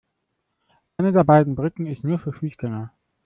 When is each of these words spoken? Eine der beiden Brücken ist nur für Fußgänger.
Eine 0.97 1.11
der 1.11 1.23
beiden 1.23 1.53
Brücken 1.53 1.85
ist 1.85 2.03
nur 2.03 2.17
für 2.17 2.33
Fußgänger. 2.33 2.91